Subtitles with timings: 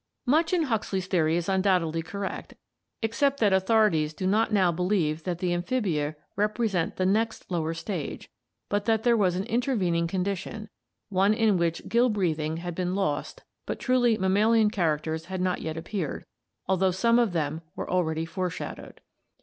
[0.25, 2.55] Much in Huxley's theory is undoubtedly correct,
[3.03, 8.27] except that authorities do not now believe that the amphibia represent the next lower stage,
[8.67, 10.69] but that there was an intervening condition,
[11.09, 15.61] one in which gill breathing had been lost but truly mammalian char acters had not
[15.61, 16.25] yet appeared,
[16.65, 19.01] although some of them were already foreshadowed.